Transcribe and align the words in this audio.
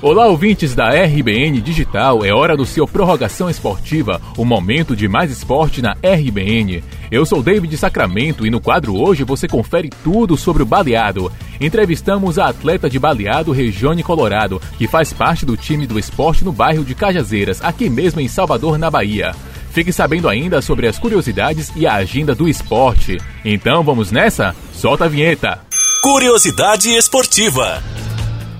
Olá, 0.00 0.28
ouvintes 0.28 0.76
da 0.76 0.90
RBN 0.90 1.60
Digital. 1.60 2.24
É 2.24 2.32
hora 2.32 2.56
do 2.56 2.64
seu 2.64 2.86
Prorrogação 2.86 3.50
Esportiva, 3.50 4.22
o 4.36 4.44
momento 4.44 4.94
de 4.94 5.08
mais 5.08 5.28
esporte 5.28 5.82
na 5.82 5.90
RBN. 5.94 6.84
Eu 7.10 7.26
sou 7.26 7.42
David 7.42 7.76
Sacramento 7.76 8.46
e 8.46 8.50
no 8.50 8.60
quadro 8.60 8.96
hoje 8.96 9.24
você 9.24 9.48
confere 9.48 9.90
tudo 10.04 10.36
sobre 10.36 10.62
o 10.62 10.66
baleado. 10.66 11.32
Entrevistamos 11.60 12.38
a 12.38 12.46
atleta 12.46 12.88
de 12.88 12.96
baleado 12.96 13.50
Regione 13.50 14.04
Colorado, 14.04 14.62
que 14.78 14.86
faz 14.86 15.12
parte 15.12 15.44
do 15.44 15.56
time 15.56 15.84
do 15.84 15.98
esporte 15.98 16.44
no 16.44 16.52
bairro 16.52 16.84
de 16.84 16.94
Cajazeiras, 16.94 17.60
aqui 17.60 17.90
mesmo 17.90 18.20
em 18.20 18.28
Salvador, 18.28 18.78
na 18.78 18.88
Bahia. 18.88 19.34
Fique 19.72 19.92
sabendo 19.92 20.28
ainda 20.28 20.62
sobre 20.62 20.86
as 20.86 20.96
curiosidades 20.96 21.72
e 21.74 21.88
a 21.88 21.94
agenda 21.94 22.36
do 22.36 22.48
esporte. 22.48 23.16
Então 23.44 23.82
vamos 23.82 24.12
nessa? 24.12 24.54
Solta 24.72 25.06
a 25.06 25.08
vinheta! 25.08 25.58
Curiosidade 26.04 26.94
esportiva. 26.94 27.82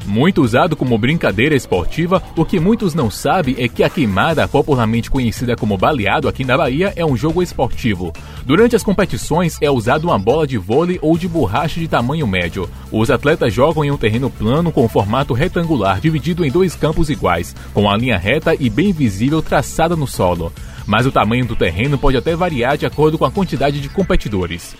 Muito 0.09 0.41
usado 0.41 0.75
como 0.75 0.97
brincadeira 0.97 1.55
esportiva, 1.55 2.23
o 2.35 2.43
que 2.43 2.59
muitos 2.59 2.95
não 2.95 3.11
sabem 3.11 3.57
é 3.59 3.69
que 3.69 3.85
a 3.85 3.91
queimada, 3.91 4.49
popularmente 4.49 5.11
conhecida 5.11 5.55
como 5.55 5.77
baleado 5.77 6.27
aqui 6.27 6.45
na 6.45 6.57
Bahia, 6.57 6.95
é 6.97 7.05
um 7.05 7.15
jogo 7.15 7.43
esportivo. 7.43 8.11
Durante 8.47 8.75
as 8.75 8.83
competições 8.83 9.59
é 9.61 9.71
usada 9.71 10.07
uma 10.07 10.19
bola 10.19 10.47
de 10.47 10.57
vôlei 10.57 10.99
ou 11.03 11.19
de 11.19 11.29
borracha 11.29 11.79
de 11.79 11.87
tamanho 11.87 12.27
médio. 12.27 12.71
Os 12.91 13.11
atletas 13.11 13.53
jogam 13.53 13.85
em 13.85 13.91
um 13.91 13.99
terreno 13.99 14.31
plano 14.31 14.73
com 14.73 14.89
formato 14.89 15.35
retangular, 15.35 16.01
dividido 16.01 16.43
em 16.43 16.51
dois 16.51 16.75
campos 16.75 17.11
iguais, 17.11 17.55
com 17.75 17.91
a 17.91 17.95
linha 17.95 18.17
reta 18.17 18.57
e 18.59 18.71
bem 18.71 18.95
visível 18.95 19.43
traçada 19.43 19.95
no 19.95 20.07
solo. 20.07 20.51
Mas 20.87 21.05
o 21.05 21.13
tamanho 21.13 21.45
do 21.45 21.55
terreno 21.55 21.99
pode 21.99 22.17
até 22.17 22.35
variar 22.35 22.79
de 22.79 22.87
acordo 22.87 23.19
com 23.19 23.27
a 23.27 23.31
quantidade 23.31 23.79
de 23.79 23.91
competidores. 23.91 24.75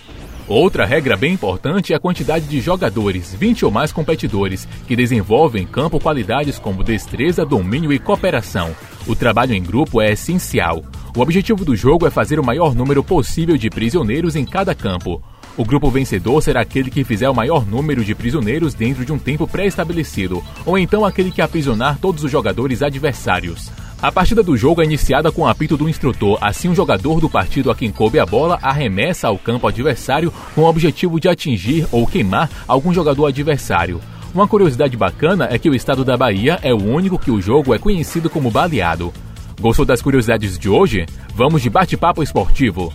Outra 0.49 0.83
regra 0.83 1.15
bem 1.15 1.33
importante 1.33 1.93
é 1.93 1.95
a 1.95 1.99
quantidade 1.99 2.47
de 2.47 2.59
jogadores, 2.59 3.35
20 3.35 3.65
ou 3.65 3.69
mais 3.71 3.91
competidores, 3.91 4.67
que 4.87 4.95
desenvolvem 4.95 5.61
em 5.61 5.67
campo 5.67 5.99
qualidades 5.99 6.57
como 6.57 6.83
destreza, 6.83 7.45
domínio 7.45 7.93
e 7.93 7.99
cooperação. 7.99 8.75
O 9.05 9.15
trabalho 9.15 9.53
em 9.53 9.61
grupo 9.61 10.01
é 10.01 10.13
essencial. 10.13 10.83
O 11.15 11.21
objetivo 11.21 11.63
do 11.63 11.75
jogo 11.75 12.07
é 12.07 12.09
fazer 12.09 12.39
o 12.39 12.43
maior 12.43 12.73
número 12.73 13.03
possível 13.03 13.57
de 13.57 13.69
prisioneiros 13.69 14.35
em 14.35 14.43
cada 14.43 14.73
campo. 14.73 15.21
O 15.55 15.63
grupo 15.63 15.91
vencedor 15.91 16.41
será 16.41 16.61
aquele 16.61 16.89
que 16.89 17.03
fizer 17.03 17.29
o 17.29 17.35
maior 17.35 17.63
número 17.63 18.03
de 18.03 18.15
prisioneiros 18.15 18.73
dentro 18.73 19.05
de 19.05 19.13
um 19.13 19.19
tempo 19.19 19.47
pré-estabelecido, 19.47 20.43
ou 20.65 20.79
então 20.79 21.05
aquele 21.05 21.29
que 21.29 21.43
aprisionar 21.43 21.99
todos 21.99 22.23
os 22.23 22.31
jogadores 22.31 22.81
adversários. 22.81 23.69
A 24.01 24.11
partida 24.13 24.41
do 24.41 24.55
jogo 24.55 24.81
é 24.81 24.85
iniciada 24.85 25.29
com 25.29 25.41
o 25.41 25.47
apito 25.47 25.75
do 25.75 25.89
instrutor, 25.89 26.37
assim 26.39 26.69
o 26.69 26.75
jogador 26.75 27.19
do 27.19 27.29
partido 27.29 27.69
a 27.69 27.75
quem 27.75 27.91
coube 27.91 28.17
a 28.17 28.25
bola 28.25 28.57
arremessa 28.61 29.27
ao 29.27 29.37
campo 29.37 29.67
adversário 29.67 30.33
com 30.55 30.61
o 30.61 30.69
objetivo 30.69 31.19
de 31.19 31.27
atingir 31.27 31.85
ou 31.91 32.07
queimar 32.07 32.49
algum 32.65 32.93
jogador 32.93 33.25
adversário. 33.25 33.99
Uma 34.33 34.47
curiosidade 34.47 34.95
bacana 34.95 35.49
é 35.51 35.59
que 35.59 35.69
o 35.69 35.75
estado 35.75 36.05
da 36.05 36.15
Bahia 36.15 36.59
é 36.61 36.73
o 36.73 36.81
único 36.81 37.19
que 37.19 37.29
o 37.29 37.41
jogo 37.41 37.75
é 37.75 37.79
conhecido 37.79 38.29
como 38.29 38.49
baleado. 38.49 39.13
Gostou 39.59 39.83
das 39.83 40.01
curiosidades 40.01 40.57
de 40.57 40.69
hoje? 40.69 41.05
Vamos 41.35 41.61
de 41.61 41.69
bate-papo 41.69 42.23
esportivo. 42.23 42.93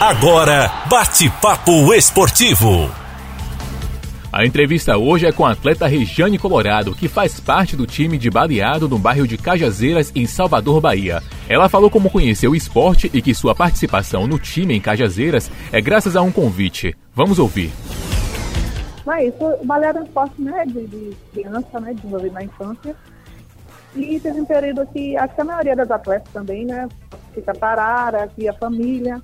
Agora, 0.00 0.72
bate-papo 0.90 1.94
esportivo. 1.94 2.90
A 4.32 4.46
entrevista 4.46 4.96
hoje 4.96 5.26
é 5.26 5.32
com 5.32 5.44
a 5.44 5.50
atleta 5.50 5.88
Regiane 5.88 6.38
Colorado, 6.38 6.94
que 6.94 7.08
faz 7.08 7.40
parte 7.40 7.74
do 7.74 7.84
time 7.84 8.16
de 8.16 8.30
baleado 8.30 8.88
no 8.88 8.96
bairro 8.96 9.26
de 9.26 9.36
Cajazeiras, 9.36 10.12
em 10.14 10.24
Salvador, 10.24 10.80
Bahia. 10.80 11.20
Ela 11.48 11.68
falou 11.68 11.90
como 11.90 12.08
conheceu 12.08 12.52
o 12.52 12.54
esporte 12.54 13.10
e 13.12 13.20
que 13.20 13.34
sua 13.34 13.56
participação 13.56 14.28
no 14.28 14.38
time 14.38 14.72
em 14.72 14.80
Cajazeiras 14.80 15.50
é 15.72 15.80
graças 15.80 16.14
a 16.14 16.22
um 16.22 16.30
convite. 16.30 16.96
Vamos 17.12 17.40
ouvir. 17.40 17.72
Mas 19.04 19.34
isso, 19.34 19.44
o 19.44 19.66
baleado 19.66 19.98
é 19.98 20.02
um 20.02 20.04
esporte 20.04 20.40
né, 20.40 20.64
de, 20.64 20.86
de 20.86 21.16
criança, 21.32 21.80
né, 21.80 21.92
desenvolvido 21.92 22.32
na 22.32 22.44
infância. 22.44 22.94
E 23.96 24.20
teve 24.20 24.40
um 24.40 24.44
período 24.44 24.86
que, 24.92 25.16
acho 25.16 25.34
que 25.34 25.40
a 25.40 25.44
maioria 25.44 25.74
das 25.74 25.90
atletas 25.90 26.32
também, 26.32 26.64
né, 26.64 26.88
fica 27.34 27.52
parada, 27.52 28.22
aqui 28.22 28.48
a 28.48 28.52
família. 28.52 29.20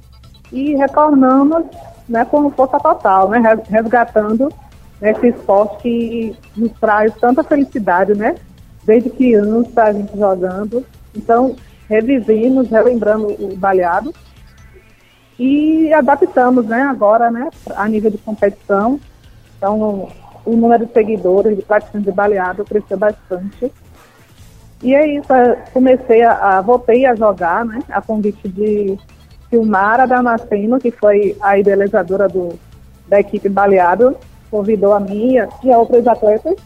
E 0.50 0.75
retornamos, 0.75 1.64
né, 2.08 2.25
como 2.25 2.50
força 2.50 2.81
total, 2.81 3.31
né, 3.31 3.41
resgatando 3.70 4.52
nesse 5.00 5.28
esporte 5.28 5.82
que 5.82 6.36
nos 6.56 6.72
traz 6.72 7.14
tanta 7.16 7.42
felicidade, 7.42 8.14
né? 8.14 8.36
Desde 8.84 9.10
criança 9.10 9.82
a 9.82 9.92
gente 9.92 10.16
jogando. 10.16 10.84
Então, 11.14 11.56
revivemos, 11.88 12.68
relembrando 12.68 13.26
o 13.26 13.56
baleado 13.56 14.14
e 15.38 15.92
adaptamos, 15.92 16.66
né? 16.66 16.82
Agora, 16.82 17.30
né? 17.30 17.50
A 17.74 17.88
nível 17.88 18.10
de 18.10 18.18
competição. 18.18 19.00
Então, 19.56 20.08
o 20.44 20.56
número 20.56 20.86
de 20.86 20.92
seguidores 20.92 21.56
de 21.56 21.62
praticantes 21.62 22.04
de 22.04 22.12
baleado 22.12 22.64
cresceu 22.64 22.96
bastante. 22.96 23.72
E 24.82 24.94
é 24.94 25.06
isso, 25.06 25.28
comecei 25.72 26.22
a, 26.22 26.58
a, 26.58 26.60
voltei 26.60 27.06
a 27.06 27.14
jogar, 27.14 27.64
né? 27.64 27.80
A 27.88 28.00
convite 28.00 28.48
de 28.48 28.98
Silmara 29.48 30.06
Damasceno, 30.06 30.78
que 30.78 30.90
foi 30.90 31.36
a 31.40 31.58
idealizadora 31.58 32.28
do, 32.28 32.58
da 33.08 33.20
equipe 33.20 33.48
Baleado, 33.48 34.16
convidou 34.50 34.92
a 34.92 35.00
minha 35.00 35.48
e 35.62 35.72
a 35.72 35.78
outros 35.78 36.06
atletas 36.06 36.56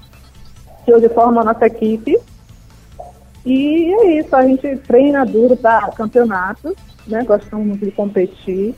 que 0.85 0.93
hoje 0.93 1.09
formam 1.11 1.41
a 1.43 1.53
nossa 1.53 1.67
equipe. 1.67 2.19
E 3.45 3.93
é 3.93 4.21
isso, 4.21 4.35
a 4.35 4.43
gente 4.43 4.77
treina 4.79 5.25
duro 5.25 5.57
para 5.57 5.91
campeonatos, 5.93 6.75
né? 7.07 7.25
Gostamos 7.25 7.67
muito 7.67 7.85
de 7.85 7.91
competir. 7.91 8.75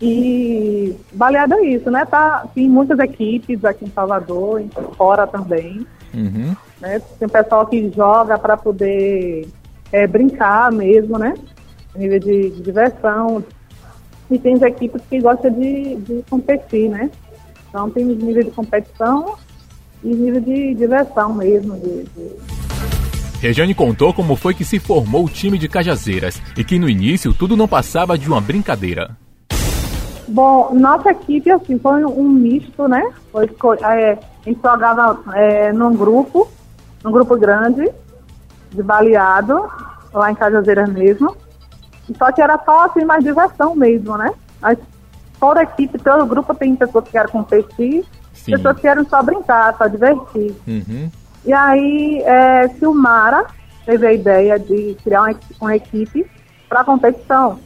E 0.00 0.96
baleada 1.12 1.56
é 1.56 1.66
isso, 1.66 1.90
né? 1.90 2.04
Tá, 2.04 2.46
tem 2.54 2.68
muitas 2.68 2.98
equipes 2.98 3.64
aqui 3.64 3.84
em 3.84 3.90
Salvador, 3.90 4.62
fora 4.96 5.26
também. 5.26 5.86
Uhum. 6.12 6.54
Né? 6.80 7.00
Tem 7.18 7.28
pessoal 7.28 7.66
que 7.66 7.90
joga 7.90 8.38
para 8.38 8.56
poder 8.56 9.48
é, 9.92 10.06
brincar 10.06 10.72
mesmo, 10.72 11.18
né? 11.18 11.34
A 11.94 11.98
nível 11.98 12.18
de, 12.18 12.50
de, 12.50 12.62
diversão. 12.62 13.44
E 14.30 14.38
tem 14.38 14.54
as 14.54 14.62
equipes 14.62 15.02
que 15.08 15.20
gostam 15.20 15.50
de, 15.52 15.96
de 15.96 16.24
competir, 16.28 16.88
né? 16.88 17.10
Então 17.74 17.90
tem 17.90 18.08
os 18.08 18.16
níveis 18.22 18.46
de 18.46 18.52
competição 18.52 19.34
e 20.04 20.14
nível 20.14 20.40
de 20.40 20.76
diversão 20.76 21.34
mesmo. 21.34 21.74
De, 21.74 22.04
de... 22.04 22.36
Regiane 23.40 23.74
contou 23.74 24.14
como 24.14 24.36
foi 24.36 24.54
que 24.54 24.64
se 24.64 24.78
formou 24.78 25.24
o 25.24 25.28
time 25.28 25.58
de 25.58 25.68
Cajazeiras 25.68 26.40
e 26.56 26.62
que 26.62 26.78
no 26.78 26.88
início 26.88 27.34
tudo 27.34 27.56
não 27.56 27.66
passava 27.66 28.16
de 28.16 28.28
uma 28.28 28.40
brincadeira. 28.40 29.16
Bom, 30.28 30.72
nossa 30.72 31.10
equipe 31.10 31.50
assim, 31.50 31.76
foi 31.76 32.04
um 32.04 32.28
misto, 32.28 32.86
né? 32.86 33.12
Foi, 33.32 33.50
é, 33.82 34.12
a 34.12 34.18
gente 34.48 34.60
jogava 34.62 35.20
é, 35.34 35.72
num 35.72 35.96
grupo, 35.96 36.48
num 37.02 37.10
grupo 37.10 37.36
grande, 37.36 37.90
de 38.70 38.82
baleado, 38.84 39.68
lá 40.12 40.30
em 40.30 40.36
Cajazeiras 40.36 40.88
mesmo. 40.90 41.36
Só 42.16 42.30
que 42.30 42.40
era 42.40 42.56
só 42.64 42.84
assim, 42.84 43.04
mais 43.04 43.24
diversão 43.24 43.74
mesmo, 43.74 44.16
né? 44.16 44.32
Toda 45.44 45.60
a 45.60 45.64
equipe, 45.64 45.98
todo 45.98 46.22
o 46.22 46.26
grupo 46.26 46.54
tem 46.54 46.74
pessoas 46.74 47.04
que 47.04 47.10
querem 47.10 47.30
competir, 47.30 48.02
Sim. 48.32 48.52
pessoas 48.52 48.76
que 48.76 48.82
querem 48.82 49.04
só 49.04 49.22
brincar, 49.22 49.76
só 49.76 49.86
divertir. 49.86 50.56
Uhum. 50.66 51.10
E 51.44 51.52
aí, 51.52 52.22
é, 52.24 52.66
Silmara 52.68 53.44
teve 53.84 54.06
a 54.06 54.12
ideia 54.14 54.58
de 54.58 54.96
criar 55.04 55.20
uma, 55.20 55.34
uma 55.60 55.76
equipe 55.76 56.26
para 56.66 56.82
competição. 56.82 57.58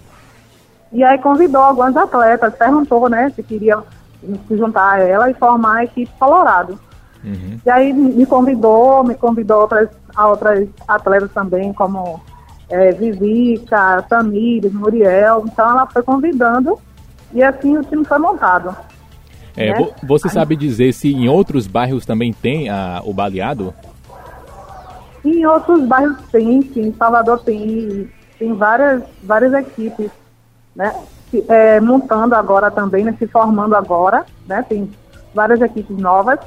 E 0.91 1.05
aí 1.05 1.19
convidou 1.19 1.63
alguns 1.63 1.97
atletas, 1.97 2.53
perguntou, 2.57 3.09
né, 3.09 3.31
se 3.31 3.45
queriam 3.45 3.85
se 4.49 4.57
juntar 4.57 4.95
a 4.95 4.99
ela 4.99 5.31
e 5.31 5.35
formar 5.35 5.77
a 5.77 5.85
equipe 5.85 6.11
Colorado. 6.19 6.81
Uhum. 7.23 7.61
E 7.65 7.71
aí 7.71 7.93
me 7.93 8.27
convidou, 8.27 9.05
me 9.05 9.15
convidou 9.15 9.61
outras, 9.61 9.89
a 10.17 10.27
outras 10.27 10.69
atletas 10.89 11.31
também, 11.33 11.73
como 11.73 12.21
é, 12.69 12.91
Vivica, 12.91 14.03
Tamires, 14.09 14.73
Muriel. 14.73 15.45
Então 15.47 15.71
ela 15.71 15.87
foi 15.87 16.03
convidando 16.03 16.77
e 17.33 17.43
assim 17.43 17.77
o 17.77 17.83
time 17.83 18.05
foi 18.05 18.19
montado. 18.19 18.75
É, 19.57 19.73
né? 19.73 19.91
Você 20.05 20.29
sabe 20.29 20.55
dizer 20.57 20.93
se 20.93 21.13
em 21.13 21.29
outros 21.29 21.67
bairros 21.67 22.07
também 22.07 22.33
tem 22.33 22.69
a, 22.69 23.03
o 23.05 23.13
baleado? 23.13 23.75
Em 25.25 25.45
outros 25.45 25.85
bairros 25.85 26.17
tem, 26.31 26.63
sim. 26.63 26.89
Em 26.89 26.95
Salvador 26.95 27.41
tem, 27.41 28.09
tem 28.39 28.55
várias, 28.55 29.03
várias 29.23 29.53
equipes, 29.53 30.11
né? 30.77 30.95
É, 31.49 31.81
montando 31.81 32.35
agora 32.35 32.71
também, 32.71 33.05
né? 33.05 33.15
se 33.19 33.27
formando 33.27 33.75
agora, 33.75 34.25
né? 34.47 34.65
Tem 34.67 34.89
várias 35.35 35.61
equipes 35.61 35.99
novas. 35.99 36.39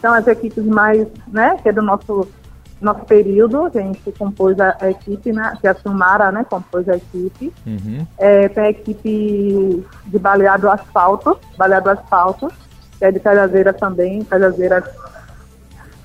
São 0.00 0.12
as 0.12 0.26
equipes 0.26 0.64
mais, 0.64 1.08
né? 1.26 1.56
Que 1.62 1.70
é 1.70 1.72
do 1.72 1.82
nosso 1.82 2.28
nosso 2.80 3.04
período, 3.06 3.64
a 3.66 3.70
gente 3.70 4.12
compôs 4.12 4.58
a, 4.60 4.76
a 4.80 4.90
equipe, 4.90 5.32
né, 5.32 5.56
que 5.60 5.66
a 5.66 5.74
Silmara, 5.74 6.30
né, 6.30 6.44
compôs 6.44 6.88
a 6.88 6.96
equipe. 6.96 7.52
Uhum. 7.66 8.06
É, 8.18 8.48
tem 8.48 8.64
a 8.64 8.70
equipe 8.70 9.86
de 10.06 10.18
baleado 10.18 10.68
asfalto, 10.68 11.38
baleado 11.56 11.90
asfalto, 11.90 12.52
que 12.98 13.04
é 13.04 13.10
de 13.10 13.20
Cajazeiras 13.20 13.76
também, 13.76 14.22
Cajazeiras 14.24 14.84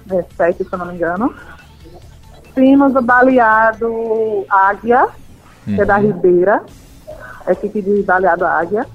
é, 0.10 0.26
7, 0.36 0.64
se 0.64 0.70
eu 0.72 0.80
não 0.80 0.86
me 0.86 0.96
engano. 0.96 1.34
Temos 2.56 2.96
o 2.96 3.02
baleado 3.02 4.46
Águia, 4.50 5.06
uhum. 5.68 5.76
que 5.76 5.82
é 5.82 5.86
da 5.86 5.98
uhum. 5.98 6.08
Ribeira, 6.08 6.64
a 7.46 7.52
equipe 7.52 7.82
de 7.82 8.04
baleado 8.04 8.46
Águia. 8.46 8.86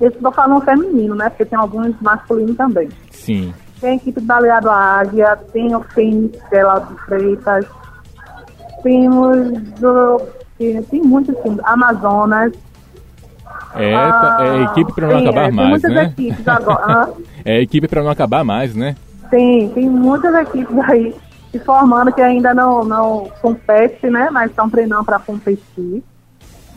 Esse 0.00 0.18
vou 0.18 0.32
falar 0.32 0.60
feminino, 0.60 1.14
né? 1.14 1.28
Porque 1.28 1.44
tem 1.44 1.58
alguns 1.58 1.94
masculinos 2.00 2.56
também. 2.56 2.88
Sim. 3.10 3.54
Tem 3.80 3.90
a 3.90 3.94
equipe 3.96 4.20
de 4.20 4.26
baleado 4.26 4.70
Águia, 4.70 5.36
tem 5.52 5.74
o 5.74 5.80
Fênix, 5.80 6.42
que 6.48 6.56
é 6.56 6.64
Freitas. 7.06 7.66
Temos 8.82 9.52
do, 9.80 10.20
tem, 10.58 11.02
muitos 11.02 11.36
times, 11.42 11.58
Amazonas. 11.64 12.52
É, 13.74 13.94
ah, 13.94 14.38
é 14.40 14.62
equipe 14.64 14.92
para 14.92 15.08
não 15.08 15.16
tem, 15.16 15.28
acabar 15.28 15.48
é, 15.48 15.50
mais, 15.50 15.82
tem 15.82 15.90
muitas 15.90 15.92
né? 15.92 16.04
Equipes 16.04 16.48
agora. 16.48 17.12
é 17.44 17.60
equipe 17.60 17.88
para 17.88 18.02
não 18.02 18.10
acabar 18.10 18.44
mais, 18.44 18.74
né? 18.74 18.94
Tem, 19.30 19.68
tem 19.70 19.88
muitas 19.88 20.32
equipes 20.34 20.78
aí 20.88 21.14
se 21.50 21.58
formando 21.58 22.12
que 22.12 22.20
ainda 22.20 22.54
não, 22.54 22.84
não 22.84 23.30
compete, 23.42 24.08
né? 24.08 24.28
Mas 24.30 24.50
estão 24.50 24.70
treinando 24.70 25.04
para 25.04 25.18
competir, 25.18 26.04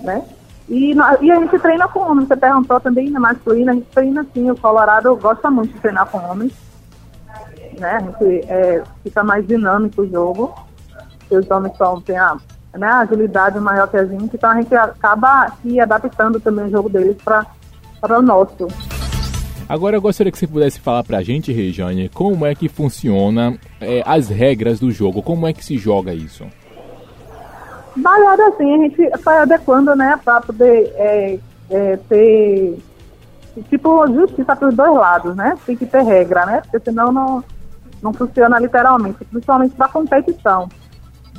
né? 0.01 0.23
E, 0.67 0.93
e 1.21 1.31
a 1.31 1.35
gente 1.39 1.59
treina 1.59 1.87
com 1.87 1.99
homens. 1.99 2.27
Você 2.27 2.35
perguntou 2.35 2.79
também 2.79 3.09
na 3.09 3.19
masculina, 3.19 3.71
a 3.71 3.75
gente 3.75 3.87
treina 3.87 4.25
sim. 4.33 4.49
O 4.49 4.57
Colorado 4.57 5.15
gosta 5.15 5.51
muito 5.51 5.73
de 5.73 5.79
treinar 5.79 6.07
com 6.07 6.17
homens. 6.17 6.51
Né? 7.79 7.91
A 7.91 7.99
gente 7.99 8.45
é, 8.49 8.83
fica 9.03 9.23
mais 9.23 9.45
dinâmico 9.47 10.01
o 10.01 10.09
jogo. 10.09 10.53
Os 11.29 11.49
homens 11.49 11.75
são, 11.77 11.99
têm 12.01 12.17
a 12.17 12.37
né, 12.77 12.87
agilidade 12.87 13.59
maior 13.59 13.87
que 13.87 13.97
a 13.97 14.05
gente, 14.05 14.35
então 14.35 14.49
a 14.49 14.55
gente 14.55 14.73
acaba 14.75 15.51
se 15.61 15.79
adaptando 15.79 16.39
também 16.39 16.65
o 16.65 16.69
jogo 16.69 16.89
deles 16.89 17.17
para 17.23 17.45
o 18.17 18.21
nosso. 18.21 18.67
Agora 19.67 19.97
eu 19.97 20.01
gostaria 20.01 20.31
que 20.31 20.37
você 20.37 20.47
pudesse 20.47 20.79
falar 20.79 21.03
pra 21.03 21.21
gente, 21.21 21.51
Rejane, 21.51 22.07
como 22.09 22.45
é 22.45 22.55
que 22.55 22.69
funciona 22.69 23.57
é, 23.81 24.01
as 24.05 24.29
regras 24.29 24.79
do 24.79 24.91
jogo, 24.91 25.21
como 25.21 25.45
é 25.45 25.51
que 25.51 25.65
se 25.65 25.77
joga 25.77 26.13
isso? 26.13 26.45
Baseado 27.95 28.41
assim, 28.41 28.73
a 28.73 28.77
gente 28.77 29.09
vai 29.23 29.39
adequando, 29.39 29.95
né, 29.95 30.17
pra 30.23 30.39
poder 30.39 30.93
é, 30.95 31.39
é, 31.69 31.97
ter, 32.07 32.77
tipo, 33.69 34.07
justiça 34.07 34.55
para 34.55 34.69
os 34.69 34.75
dois 34.75 34.93
lados, 34.93 35.35
né? 35.35 35.57
Tem 35.65 35.75
que 35.75 35.85
ter 35.85 36.03
regra, 36.03 36.45
né? 36.45 36.61
Porque 36.61 36.79
senão 36.79 37.11
não, 37.11 37.43
não 38.01 38.13
funciona 38.13 38.59
literalmente, 38.59 39.23
principalmente 39.25 39.75
para 39.75 39.87
competição. 39.87 40.69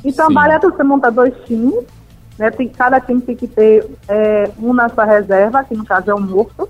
Então, 0.03 0.27
Sim. 0.27 0.37
a 0.37 0.59
você 0.59 0.83
monta 0.83 1.11
dois 1.11 1.33
times, 1.45 1.85
né? 2.37 2.49
Tem, 2.51 2.69
cada 2.69 2.99
time 2.99 3.21
tem 3.21 3.35
que 3.35 3.47
ter 3.47 3.89
é, 4.07 4.49
um 4.57 4.73
na 4.73 4.89
sua 4.89 5.05
reserva, 5.05 5.63
que 5.63 5.75
no 5.75 5.85
caso 5.85 6.09
é 6.09 6.13
o 6.13 6.19
morto, 6.19 6.69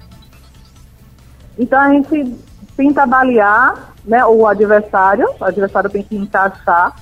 então 1.58 1.80
a 1.80 1.90
gente 1.90 2.38
tenta 2.76 3.06
balear 3.06 3.94
né, 4.06 4.26
o 4.26 4.48
adversário, 4.48 5.28
o 5.40 5.44
adversário 5.44 5.90
tem 5.90 6.02
que 6.02 6.16
encaixar, 6.16 6.96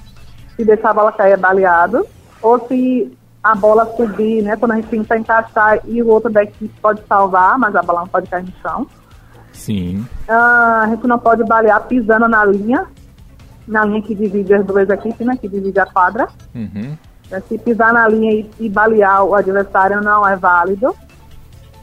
se 0.56 0.66
deixar 0.66 0.90
a 0.90 0.94
bola 0.94 1.12
cair 1.12 1.34
é 1.34 1.38
baleado, 1.38 2.06
ou 2.42 2.68
se 2.68 3.16
a 3.44 3.56
bola 3.56 3.86
subir, 3.96 4.42
né, 4.42 4.58
quando 4.58 4.72
a 4.72 4.76
gente 4.76 4.90
tenta 4.90 5.18
encaixar 5.18 5.80
e 5.86 6.02
o 6.02 6.08
outro 6.08 6.32
da 6.32 6.44
equipe 6.44 6.74
pode 6.82 7.02
salvar, 7.08 7.58
mas 7.60 7.76
a 7.76 7.84
bola 7.84 8.02
não 8.02 8.08
pode 8.08 8.28
cair 8.28 8.44
no 8.44 8.52
chão. 8.62 8.88
Sim. 9.58 10.06
Ah, 10.28 10.84
a 10.84 10.88
gente 10.88 11.06
não 11.08 11.20
pode 11.20 11.44
balear 11.44 11.82
pisando 11.88 12.28
na 12.28 12.46
linha, 12.46 12.86
na 13.68 13.84
linha 13.84 14.02
que 14.02 14.16
divide 14.16 14.54
as 14.54 14.66
duas 14.66 14.88
equipes, 14.90 15.26
né, 15.26 15.36
que 15.36 15.50
divide 15.50 15.80
a 15.80 15.86
quadra. 15.86 16.28
Uhum. 16.56 16.96
Se 17.50 17.58
pisar 17.58 17.92
na 17.92 18.08
linha 18.08 18.32
e, 18.32 18.50
e 18.60 18.70
balear 18.70 19.26
o 19.26 19.36
adversário 19.36 20.00
não 20.02 20.26
é 20.26 20.36
válido. 20.38 20.96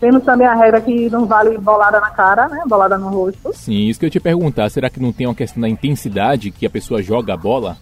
Temos 0.00 0.25
também 0.25 0.47
a 0.47 0.55
regra 0.55 0.81
que 0.81 1.09
não 1.11 1.26
vale 1.26 1.56
bolada 1.59 2.00
na 2.00 2.11
cara, 2.11 2.49
né? 2.49 2.62
Bolada 2.67 2.99
no 2.99 3.09
rosto. 3.09 3.53
Sim, 3.55 3.87
isso 3.88 4.00
que 4.00 4.06
eu 4.06 4.11
te 4.11 4.20
perguntar. 4.20 4.70
Será 4.70 4.91
que 4.91 5.00
não 5.00 5.12
tem 5.12 5.27
uma 5.27 5.35
questão 5.35 5.61
da 5.61 5.69
intensidade 5.69 6.50
que 6.50 6.67
a 6.67 6.70
pessoa 6.70 7.03
joga 7.03 7.35
a 7.35 7.37
bola? 7.37 7.77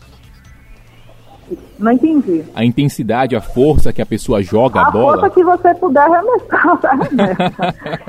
Não 1.79 1.93
entendi. 1.93 2.45
A 2.55 2.65
intensidade, 2.65 3.35
a 3.35 3.41
força 3.41 3.93
que 3.93 4.03
a 4.03 4.07
pessoa 4.07 4.43
joga 4.43 4.81
a, 4.81 4.89
a 4.89 4.91
bola? 4.91 5.17
A 5.17 5.21
força 5.21 5.31
que 5.31 5.45
você 5.45 5.75
puder 5.75 6.03
arremessar, 6.03 6.79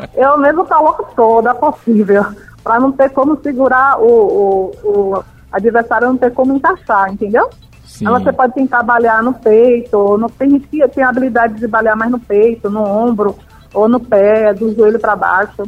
Eu 0.16 0.38
mesmo 0.38 0.66
coloco 0.66 1.08
toda 1.16 1.54
possível, 1.56 2.26
para 2.64 2.80
não 2.80 2.92
ter 2.92 3.10
como 3.10 3.40
segurar 3.42 4.00
o, 4.00 4.06
o, 4.06 4.72
o, 4.84 5.24
adversário, 5.52 6.08
não 6.08 6.18
ter 6.18 6.32
como 6.32 6.56
encaixar, 6.56 7.12
entendeu? 7.12 7.50
Sim. 7.86 8.08
Aí 8.08 8.14
você 8.14 8.32
pode 8.32 8.54
tentar 8.54 8.84
balear 8.84 9.24
no 9.24 9.34
peito, 9.34 10.18
no, 10.18 10.30
tem 10.30 10.60
tem 10.60 11.04
a 11.04 11.10
habilidade 11.10 11.56
de 11.56 11.68
balear 11.68 11.98
mais 11.98 12.12
no 12.12 12.20
peito, 12.20 12.70
no 12.70 12.84
ombro, 12.84 13.36
ou 13.74 13.88
no 13.88 14.00
pé, 14.00 14.54
do 14.54 14.74
joelho 14.74 15.00
para 15.00 15.16
baixo. 15.16 15.64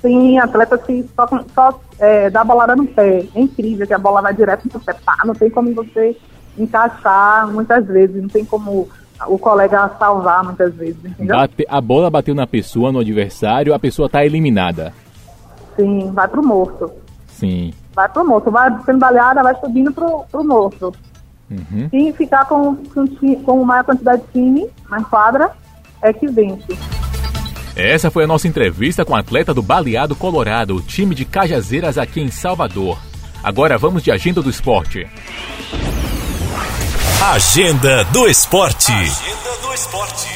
Tem 0.00 0.38
atleta 0.40 0.76
que 0.76 1.08
só, 1.14 1.28
só 1.54 1.80
é, 1.98 2.28
dá 2.28 2.42
bolada 2.42 2.74
no 2.74 2.86
pé. 2.86 3.24
É 3.34 3.40
incrível 3.40 3.86
que 3.86 3.94
a 3.94 3.98
bola 3.98 4.20
vai 4.20 4.34
direto 4.34 4.68
no 4.72 4.80
pé. 4.80 4.94
Pá, 5.04 5.16
não 5.24 5.34
tem 5.34 5.48
como 5.48 5.72
você 5.72 6.16
encaixar 6.56 7.50
muitas 7.50 7.86
vezes, 7.86 8.20
não 8.20 8.28
tem 8.28 8.44
como 8.44 8.88
o 9.26 9.38
colega 9.38 9.90
salvar 9.98 10.44
muitas 10.44 10.74
vezes, 10.74 11.04
entendeu? 11.04 11.36
Bate, 11.36 11.64
a 11.68 11.80
bola 11.80 12.10
bateu 12.10 12.34
na 12.34 12.46
pessoa, 12.46 12.92
no 12.92 13.00
adversário, 13.00 13.74
a 13.74 13.78
pessoa 13.78 14.06
está 14.06 14.24
eliminada. 14.24 14.92
Sim, 15.76 16.10
vai 16.12 16.28
pro 16.28 16.44
morto. 16.44 16.90
Sim. 17.28 17.72
Vai 17.94 18.08
pro 18.08 18.26
morto, 18.26 18.50
vai 18.50 18.70
sendo 18.84 18.98
baleada, 18.98 19.42
vai 19.42 19.54
subindo 19.60 19.92
pro, 19.92 20.24
pro 20.30 20.44
morto. 20.44 20.92
Uhum. 21.50 21.88
E 21.92 22.12
ficar 22.12 22.46
com, 22.46 22.76
com, 22.76 23.06
com 23.44 23.64
maior 23.64 23.84
quantidade 23.84 24.22
de 24.22 24.28
time 24.32 24.66
na 24.88 25.04
quadra 25.04 25.50
é 26.00 26.12
que 26.12 26.26
vence. 26.26 26.76
Essa 27.76 28.10
foi 28.10 28.24
a 28.24 28.26
nossa 28.26 28.48
entrevista 28.48 29.04
com 29.04 29.12
o 29.12 29.16
atleta 29.16 29.54
do 29.54 29.62
Baleado 29.62 30.14
Colorado, 30.14 30.80
time 30.82 31.14
de 31.14 31.24
Cajazeiras 31.24 31.96
aqui 31.96 32.20
em 32.20 32.30
Salvador. 32.30 32.98
Agora 33.42 33.78
vamos 33.78 34.02
de 34.02 34.10
agenda 34.10 34.42
do 34.42 34.50
esporte. 34.50 35.06
Agenda 37.30 38.02
do 38.06 38.26
esporte. 38.26 38.90
Agenda 38.90 39.56
do 39.62 39.72
esporte. 39.72 40.26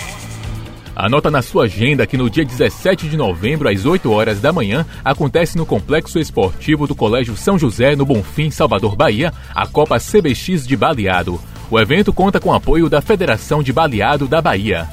Anota 0.94 1.32
na 1.32 1.42
sua 1.42 1.64
agenda 1.64 2.06
que 2.06 2.16
no 2.16 2.30
dia 2.30 2.44
17 2.44 3.08
de 3.08 3.16
novembro, 3.16 3.68
às 3.68 3.84
8 3.84 4.08
horas 4.12 4.40
da 4.40 4.52
manhã, 4.52 4.86
acontece 5.04 5.56
no 5.56 5.66
Complexo 5.66 6.16
Esportivo 6.16 6.86
do 6.86 6.94
Colégio 6.94 7.36
São 7.36 7.58
José, 7.58 7.96
no 7.96 8.06
Bonfim, 8.06 8.52
Salvador, 8.52 8.94
Bahia, 8.94 9.34
a 9.52 9.66
Copa 9.66 9.98
CBX 9.98 10.64
de 10.64 10.76
Baleado. 10.76 11.40
O 11.68 11.78
evento 11.80 12.12
conta 12.12 12.38
com 12.38 12.54
apoio 12.54 12.88
da 12.88 13.02
Federação 13.02 13.64
de 13.64 13.72
Baleado 13.72 14.28
da 14.28 14.40
Bahia. 14.40 14.88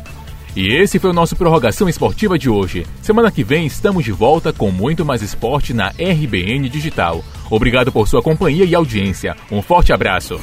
E 0.55 0.73
esse 0.73 0.97
foi 0.97 1.11
o 1.11 1.13
nosso 1.13 1.35
Prorrogação 1.35 1.87
Esportiva 1.87 2.39
de 2.39 2.49
hoje. 2.49 2.87
Semana 3.03 3.29
que 3.29 3.43
vem 3.43 3.67
estamos 3.67 4.03
de 4.03 4.11
volta 4.11 4.51
com 4.51 4.71
muito 4.71 5.05
mais 5.05 5.21
esporte 5.21 5.75
na 5.75 5.89
RBN 5.89 6.67
Digital. 6.69 7.23
Obrigado 7.51 7.91
por 7.91 8.07
sua 8.07 8.23
companhia 8.23 8.65
e 8.65 8.73
audiência. 8.73 9.35
Um 9.51 9.61
forte 9.61 9.93
abraço. 9.93 10.39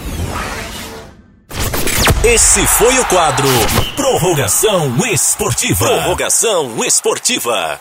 Esse 2.22 2.66
foi 2.66 2.98
o 2.98 3.04
quadro 3.06 3.48
Prorrogação 3.96 4.94
Esportiva. 5.06 5.86
Prorrogação 5.86 6.84
Esportiva. 6.84 7.80